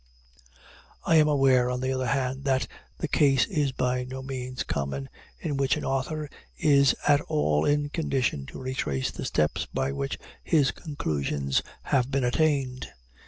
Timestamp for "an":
5.77-5.85